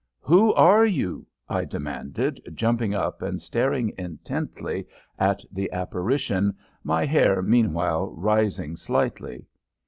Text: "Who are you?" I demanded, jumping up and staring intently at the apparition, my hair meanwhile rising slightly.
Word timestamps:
"Who 0.21 0.51
are 0.55 0.83
you?" 0.83 1.27
I 1.47 1.63
demanded, 1.63 2.39
jumping 2.55 2.95
up 2.95 3.21
and 3.21 3.39
staring 3.39 3.93
intently 3.99 4.87
at 5.19 5.43
the 5.51 5.71
apparition, 5.71 6.57
my 6.83 7.05
hair 7.05 7.43
meanwhile 7.43 8.09
rising 8.17 8.75
slightly. 8.77 9.45